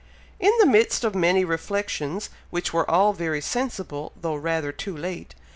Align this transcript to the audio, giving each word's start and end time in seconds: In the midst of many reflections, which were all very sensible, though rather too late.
In 0.39 0.51
the 0.59 0.65
midst 0.65 1.03
of 1.03 1.13
many 1.13 1.45
reflections, 1.45 2.31
which 2.49 2.73
were 2.73 2.89
all 2.89 3.13
very 3.13 3.39
sensible, 3.39 4.13
though 4.19 4.33
rather 4.33 4.71
too 4.71 4.97
late. 4.97 5.35